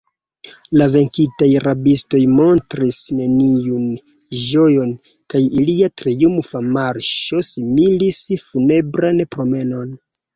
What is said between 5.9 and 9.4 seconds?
triumfa marŝo similis funebran